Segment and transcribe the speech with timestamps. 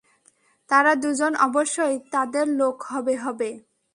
[0.69, 3.49] তারা দুজন অবশ্যই তাদের লোক হবে হবে।